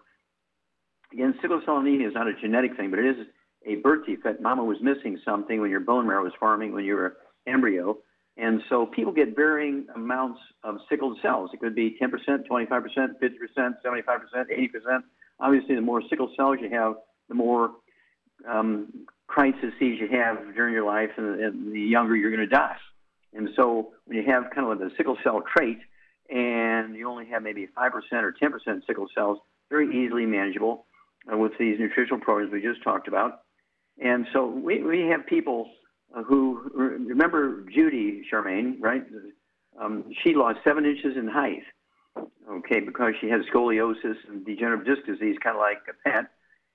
[1.13, 3.27] Again, sickle cell anemia is not a genetic thing, but it is
[3.65, 4.41] a birth defect.
[4.41, 7.97] Mama was missing something when your bone marrow was forming when you were an embryo.
[8.37, 11.49] And so people get varying amounts of sickled cells.
[11.53, 12.11] It could be 10%,
[12.47, 14.03] 25%, 50%, 75%,
[14.35, 15.03] 80%.
[15.39, 16.95] Obviously, the more sickle cells you have,
[17.29, 17.71] the more
[18.47, 22.77] um, crises you have during your life, and, and the younger you're going to die.
[23.33, 25.79] And so when you have kind of a sickle cell trait,
[26.29, 30.85] and you only have maybe 5% or 10% sickle cells, very easily manageable
[31.31, 33.41] uh, with these nutritional programs we just talked about.
[34.01, 35.69] And so we, we have people
[36.15, 39.03] uh, who remember Judy Charmaine, right?
[39.79, 41.63] Um, she lost seven inches in height,
[42.49, 46.25] okay, because she had scoliosis and degenerative disc disease, kind of like a pet.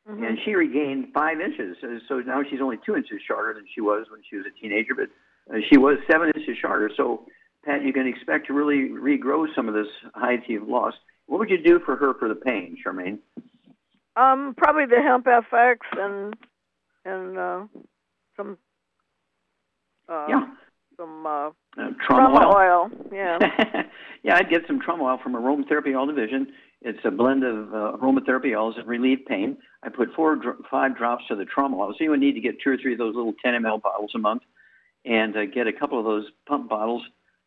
[0.09, 0.25] Mm-hmm.
[0.25, 1.77] And she regained five inches.
[2.09, 4.95] So now she's only two inches shorter than she was when she was a teenager,
[4.97, 5.09] but
[5.55, 6.91] uh, she was seven inches shorter.
[6.97, 7.25] So,
[7.65, 10.97] Pat, you can expect to really regrow some of this height you've lost.
[11.27, 13.19] What would you do for her for the pain, Charmaine?
[14.17, 16.35] Um, probably the hemp FX and
[17.05, 17.65] and uh,
[18.37, 18.59] some
[20.09, 20.47] uh, Yeah.
[20.97, 21.49] some uh,
[21.79, 22.55] uh, trauma, oil.
[22.57, 22.91] oil.
[23.13, 23.39] Yeah.
[24.23, 26.49] yeah, I'd get some trauma oil from Aromatherapy All Division.
[26.85, 29.57] It's a blend of uh, aromatherapy oils that relieve pain.
[29.85, 31.95] I put four, five drops of the trauma oil.
[31.97, 34.11] So you would need to get two or three of those little 10 ml bottles
[34.15, 34.43] a month,
[35.05, 37.03] and uh, get a couple of those pump bottles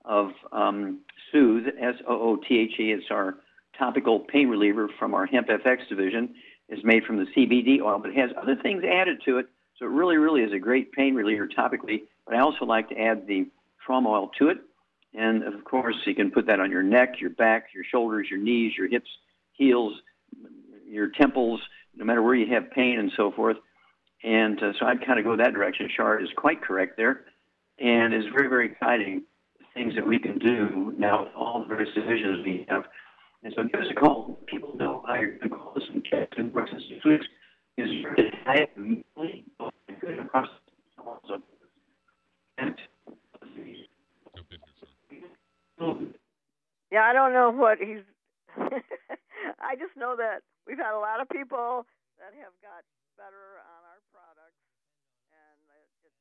[0.06, 2.92] of um, Soothe, S O O T H E.
[2.92, 3.36] It's our
[3.78, 6.36] topical pain reliever from our Hemp FX division.
[6.70, 9.48] It's made from the CBD oil, but it has other things added to it.
[9.78, 12.04] So it really, really is a great pain reliever topically.
[12.26, 13.48] But I also like to add the
[13.86, 14.60] trauma oil to it.
[15.14, 18.40] And of course, you can put that on your neck, your back, your shoulders, your
[18.40, 19.10] knees, your hips,
[19.58, 19.94] heels,
[20.88, 21.60] your temples,
[21.96, 23.58] no matter where you have pain and so forth.
[24.24, 25.90] And uh, so I'd kind of go that direction.
[25.96, 27.26] Shard is quite correct there.
[27.80, 29.24] And it's very, very exciting
[29.74, 32.84] things that we can do now with all the various divisions we have.
[33.44, 34.40] And so give us a call.
[34.48, 37.26] People know how you're going to call us and check and work in six weeks.
[37.78, 39.44] Is your diet immediately
[40.00, 40.48] good across
[41.28, 41.42] the
[42.58, 42.76] and
[46.92, 48.04] yeah, I don't know what he's.
[49.60, 51.86] I just know that we've had a lot of people
[52.20, 52.84] that have got
[53.18, 54.62] better on our products,
[55.32, 55.60] and
[56.06, 56.14] it,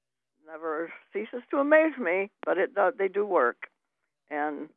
[0.47, 2.31] never ceases to amaze me.
[2.45, 3.69] But it they do work,
[4.31, 4.69] and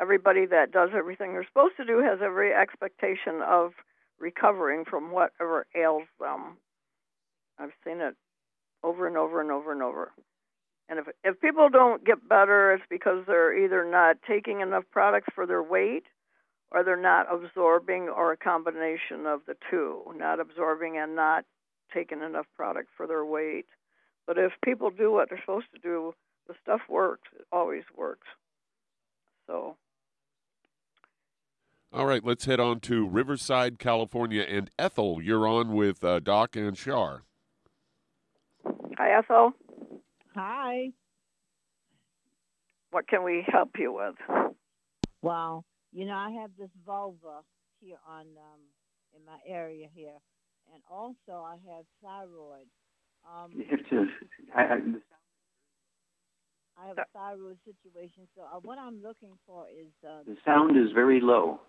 [0.00, 3.72] everybody that does everything they're supposed to do has every expectation of
[4.18, 6.56] recovering from whatever ails them.
[7.58, 8.14] I've seen it
[8.82, 10.12] over and over and over and over.
[10.88, 15.28] And if if people don't get better, it's because they're either not taking enough products
[15.34, 16.04] for their weight,
[16.72, 21.44] or they're not absorbing, or a combination of the two, not absorbing and not
[21.92, 23.66] taking enough product for their weight.
[24.26, 26.14] But if people do what they're supposed to do,
[26.46, 27.28] the stuff works.
[27.38, 28.26] It always works.
[29.46, 29.76] So.
[31.92, 35.20] All right, let's head on to Riverside, California, and Ethel.
[35.20, 37.24] You're on with uh, Doc and Shar.
[38.96, 39.52] Hi, Ethel.
[40.36, 40.90] Hi.
[42.92, 44.54] What can we help you with?
[45.22, 47.42] Well, you know, I have this vulva
[47.80, 48.60] here on um,
[49.14, 50.18] in my area here,
[50.72, 52.68] and also I have thyroid.
[53.26, 54.06] Um, you have to.
[54.54, 54.78] I, I,
[56.82, 59.92] I have a thyroid situation, so uh, what I'm looking for is.
[60.06, 61.60] Uh, the sound is very low.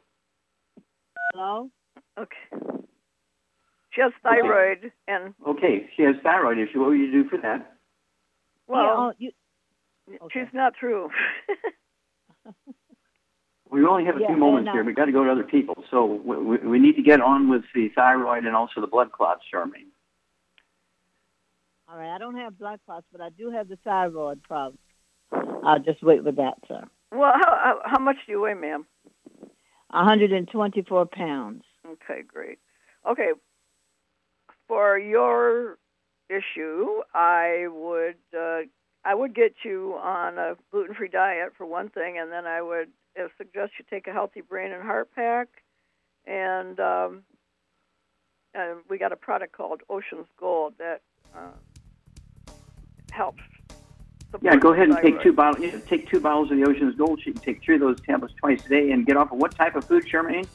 [1.34, 1.69] Hello.
[2.17, 2.76] Okay.
[3.93, 4.93] She has thyroid okay.
[5.07, 5.34] and.
[5.47, 6.80] Okay, she has thyroid issue.
[6.80, 7.76] What will you do for that?
[8.67, 9.32] Well, yeah, oh, you,
[10.26, 10.34] okay.
[10.34, 11.09] she's not true.
[13.72, 14.84] we only have a yeah, few moments and, uh, here.
[14.84, 15.76] We've got to go to other people.
[15.89, 19.11] So we, we, we need to get on with the thyroid and also the blood
[19.11, 19.89] clots, Charmaine.
[21.89, 24.78] All right, I don't have blood clots, but I do have the thyroid problem.
[25.32, 26.84] I'll just wait with that, sir.
[27.11, 28.86] Well, how, how much do you weigh, ma'am?
[29.89, 31.63] 124 pounds.
[31.86, 32.59] Okay, great.
[33.09, 33.32] Okay,
[34.67, 35.78] for your
[36.30, 38.61] issue, I would uh,
[39.03, 42.89] I would get you on a gluten-free diet for one thing, and then I would
[43.20, 45.47] uh, suggests you take a healthy brain and heart pack,
[46.26, 47.24] and um,
[48.53, 51.01] and we got a product called Ocean's Gold that
[51.36, 52.51] uh,
[53.12, 53.43] helps.
[54.41, 55.14] Yeah, go ahead and thyroid.
[55.14, 55.66] take two bottles.
[55.66, 57.22] Yeah, take two bottles of the Ocean's Gold.
[57.26, 59.53] You can take three of those tablets twice a day and get off of what
[59.55, 60.47] type of food, Charmaine?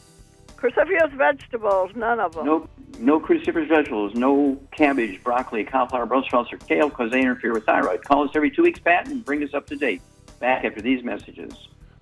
[0.56, 2.46] Cruciferous vegetables, none of them.
[2.46, 7.52] No, no cruciferous vegetables, no cabbage, broccoli, cauliflower, Brussels sprouts, or kale because they interfere
[7.52, 8.02] with thyroid.
[8.02, 10.00] Call us every two weeks, Pat, and bring us up to date.
[10.40, 11.68] Back after these messages.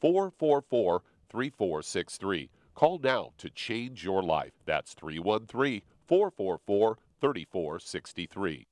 [0.00, 2.50] 444 3463.
[2.74, 4.52] Call now to change your life.
[4.64, 8.66] That's 313 444 3463.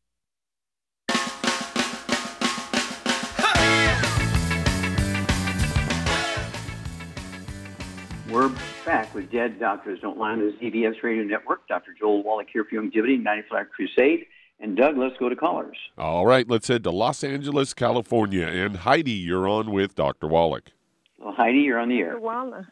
[8.31, 8.53] We're
[8.85, 11.67] back with Dead Doctors Don't Lie on the ZBS Radio Network.
[11.69, 11.95] Dr.
[11.99, 14.27] Joel Wallach here for Youngevity, 95 Crusade.
[14.59, 15.77] And Doug, let's go to callers.
[15.97, 18.47] All right, let's head to Los Angeles, California.
[18.47, 20.27] And Heidi, you're on with Dr.
[20.27, 20.73] Wallach.
[21.19, 22.19] Well, Heidi, you're on the air.
[22.19, 22.67] Wallach.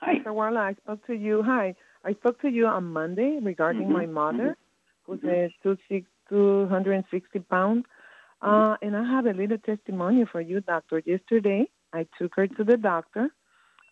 [0.00, 0.14] Hi.
[0.30, 1.42] Wallach, I spoke to you.
[1.42, 1.74] Hi.
[2.04, 3.92] I spoke to you on Monday regarding Mm-hmm.
[3.92, 4.56] my mother,
[5.04, 7.84] who's uh, two six, 260 pounds.
[8.42, 11.02] Uh, and I have a little testimony for you, doctor.
[11.04, 13.30] Yesterday, I took her to the doctor.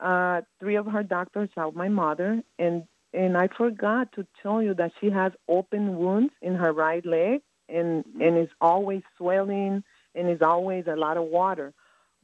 [0.01, 4.75] Uh, three of her doctors saw my mother, and and I forgot to tell you
[4.75, 9.83] that she has open wounds in her right leg, and and is always swelling,
[10.15, 11.73] and is always a lot of water.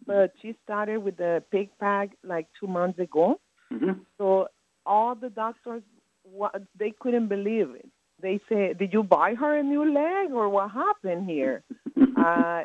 [0.06, 3.40] But she started with the pig pack like two months ago.
[3.72, 4.00] Mm-hmm.
[4.18, 4.48] So
[4.86, 5.82] all the doctors,
[6.24, 7.88] wa- they couldn't believe it.
[8.20, 11.62] They say, "Did you buy her a new leg, or what happened here?"
[12.16, 12.64] uh,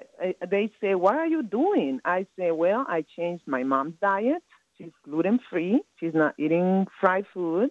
[0.50, 4.44] they say, "What are you doing?" I say, "Well, I changed my mom's diet.
[4.78, 5.82] She's gluten free.
[6.00, 7.70] She's not eating fried food,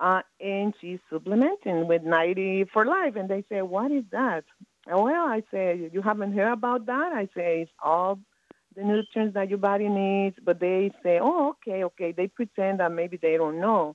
[0.00, 4.44] uh, and she's supplementing with 90 for life." And they say, "What is that?"
[4.86, 8.18] Well, I say, "You haven't heard about that?" I say, "It's all
[8.76, 12.92] the nutrients that your body needs, but they say, "Oh, okay, okay." They pretend that
[12.92, 13.94] maybe they don't know,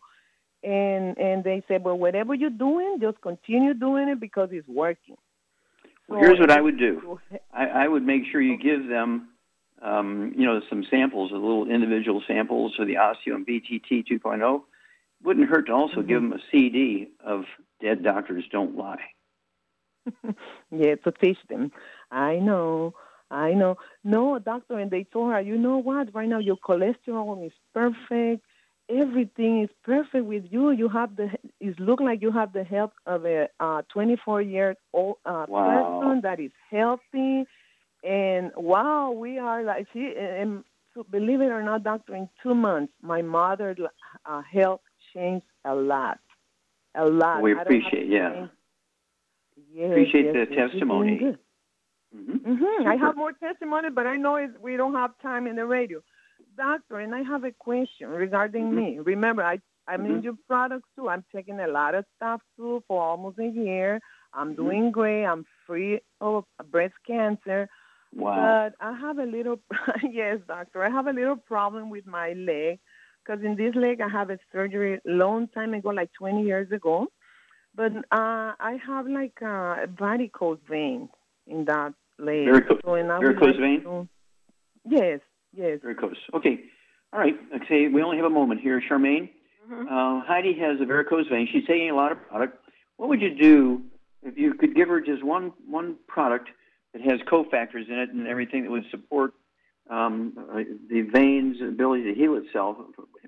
[0.63, 5.17] and and they say, "Well, whatever you're doing, just continue doing it because it's working."
[6.07, 7.19] Well, here's what I would do.
[7.53, 9.29] I, I would make sure you give them,
[9.81, 14.63] um, you know, some samples, the little individual samples of the Osteo and BTT 2.0.
[15.23, 17.43] Wouldn't hurt to also give them a CD of
[17.81, 19.03] Dead Doctors Don't Lie.
[20.71, 21.71] yeah, to teach them.
[22.09, 22.95] I know,
[23.31, 23.77] I know.
[24.03, 26.13] No, doctor, and they told her, you know what?
[26.13, 28.43] Right now your cholesterol is perfect.
[28.89, 30.71] Everything is perfect with you.
[30.71, 31.29] You have the.
[31.59, 35.99] It look like you have the health of a uh, 24 year old uh, Wow.
[35.99, 37.45] person that is healthy.
[38.03, 40.13] And wow, we are like she.
[40.17, 40.63] And
[40.95, 43.77] so believe it or not, doctor, in two months, my mother's
[44.25, 44.81] uh, health
[45.13, 46.19] changed a lot,
[46.95, 47.43] a lot.
[47.43, 48.47] We I don't have to appreciate, yeah.
[49.71, 51.37] Yes, Appreciate yes, the yes, she's doing testimony.
[52.15, 52.37] Mm-hmm.
[52.43, 55.65] hmm I have more testimony, but I know it's, we don't have time in the
[55.65, 56.01] radio.
[56.57, 58.75] Doctor, and I have a question regarding Mm-hmm.
[58.75, 58.99] me.
[58.99, 60.23] Remember, I, I'm in Mhm.
[60.23, 61.09] your products too.
[61.09, 63.99] I'm taking a lot of stuff too for almost a year.
[64.33, 64.69] I'm Mm-hmm.
[64.69, 65.25] doing great.
[65.25, 67.67] I'm free of breast cancer.
[68.13, 68.59] Wow.
[68.59, 69.59] But I have a little,
[70.09, 72.79] yes, doctor, I have a little problem with my leg
[73.23, 77.07] because in this leg I have a surgery long time ago, like 20 years ago.
[77.75, 81.09] But uh, I have like a varicose vein
[81.49, 82.47] in that leg.
[82.47, 83.81] Varico- so, and I would like vein?
[83.83, 84.07] to-
[84.87, 85.19] Yes,
[85.53, 85.79] yes.
[85.81, 86.17] Varicose.
[86.33, 86.59] Okay.
[87.11, 87.35] All right.
[87.63, 87.87] Okay.
[87.87, 89.29] We only have a moment here, Charmaine.
[89.69, 89.87] Mm-hmm.
[89.87, 91.47] Uh, Heidi has a varicose vein.
[91.51, 92.57] She's taking a lot of product.
[92.97, 93.81] What would you do
[94.23, 96.49] if you could give her just one one product
[96.93, 99.33] that has cofactors in it and everything that would support
[99.89, 102.77] um, uh, the veins' ability to heal itself,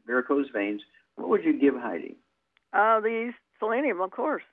[0.07, 0.81] varicose veins?
[1.15, 2.17] What would you give Heidi?
[2.73, 4.43] Uh, the selenium, of course.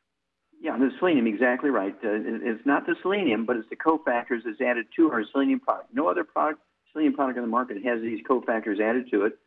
[0.60, 1.94] Yeah, the selenium, exactly right.
[2.02, 5.94] Uh, it's not the selenium, but it's the cofactors that's added to our selenium product.
[5.94, 6.60] No other product,
[6.92, 9.38] selenium product on the market has these cofactors added to it.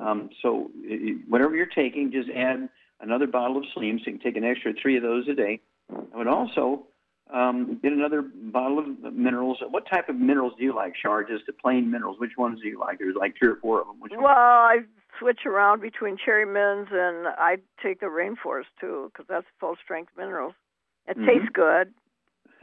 [0.00, 0.70] Um, so
[1.28, 2.68] whatever you're taking, just add
[3.00, 5.60] another bottle of selenium, so you can take an extra three of those a day.
[5.90, 6.86] I would also
[7.32, 9.58] um, get another bottle of minerals.
[9.70, 11.24] What type of minerals do you like, Char?
[11.24, 12.18] Just the plain minerals.
[12.18, 12.98] Which ones do you like?
[12.98, 14.00] There's like three or four of them.
[14.00, 14.78] Which Well, I
[15.18, 20.12] switch around between cherry mints and I take the rainforest too because that's full strength
[20.16, 20.54] minerals.
[21.06, 21.26] It Mhm.
[21.26, 21.94] tastes good.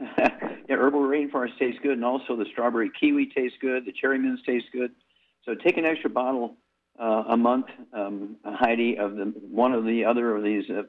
[0.18, 3.84] yeah, herbal rainforest tastes good, and also the strawberry kiwi tastes good.
[3.84, 4.92] The cherry mints taste good.
[5.44, 6.56] So take an extra bottle
[6.98, 10.82] uh, a month, um, Heidi, of the one of the other of these uh,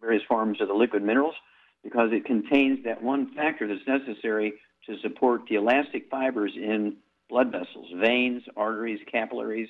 [0.00, 1.34] various forms of the liquid minerals,
[1.82, 4.54] because it contains that one factor that's necessary
[4.86, 6.96] to support the elastic fibers in
[7.28, 9.68] blood vessels, veins, arteries, capillaries,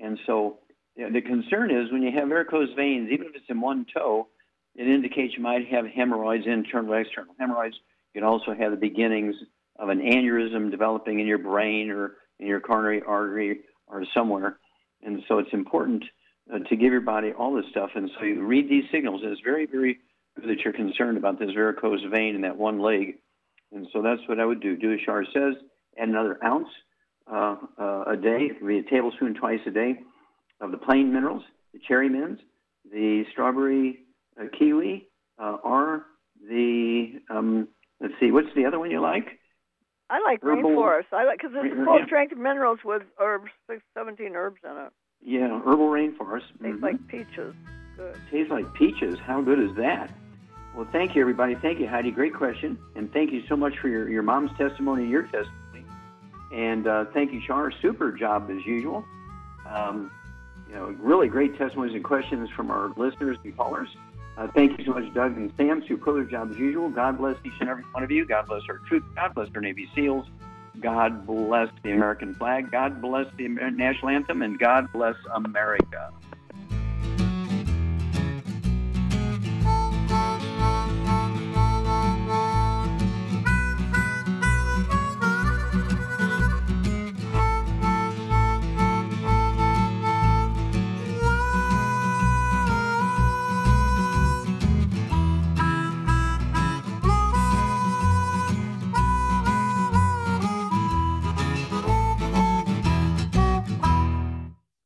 [0.00, 0.58] and so
[0.96, 4.28] the concern is when you have varicose veins, even if it's in one toe,
[4.74, 7.76] it indicates you might have hemorrhoids, internal, external hemorrhoids.
[8.14, 9.34] You can also have the beginnings
[9.78, 14.58] of an aneurysm developing in your brain or in your coronary artery or somewhere.
[15.02, 16.04] And so it's important
[16.52, 17.90] uh, to give your body all this stuff.
[17.94, 19.98] And so you read these signals, it's very, very
[20.34, 23.18] good that you're concerned about this varicose vein in that one leg.
[23.72, 24.76] And so that's what I would do.
[24.76, 25.54] Do as Shar says,
[25.98, 26.68] add another ounce
[27.30, 29.98] uh, uh, a day, maybe a tablespoon twice a day
[30.60, 31.42] of the plain minerals,
[31.72, 32.42] the cherry mints,
[32.90, 34.00] the strawberry
[34.40, 36.02] uh, kiwi, uh, or
[36.48, 37.68] the um,
[38.00, 39.38] let's see, what's the other one you like?
[40.08, 41.12] I like Herbal- rainforest.
[41.12, 42.06] I like because it's full yeah.
[42.06, 44.92] strength minerals with herbs, six, 17 herbs in it.
[45.20, 46.44] Yeah, herbal rainforest.
[46.62, 46.82] Tastes Mhm.
[46.82, 47.54] like peaches.
[47.96, 48.16] Good.
[48.30, 49.18] Tastes like peaches.
[49.18, 50.10] How good is that?
[50.76, 51.54] Well, thank you, everybody.
[51.56, 52.10] Thank you, Heidi.
[52.10, 52.78] Great question.
[52.94, 55.84] And thank you so much for your, your mom's testimony and your testimony.
[56.52, 57.72] And uh, thank you, Char.
[57.80, 59.04] Super job as usual.
[59.68, 60.10] Um,
[60.68, 63.88] you know, really great testimonies and questions from our listeners and callers.
[64.36, 65.82] Uh, thank you so much, Doug and Sam.
[65.88, 66.90] Super job as usual.
[66.90, 68.26] God bless each and every one of you.
[68.26, 69.06] God bless our troops.
[69.14, 70.26] God bless our Navy SEALs.
[70.80, 72.70] God bless the American flag.
[72.70, 74.42] God bless the national anthem.
[74.42, 76.12] And God bless America.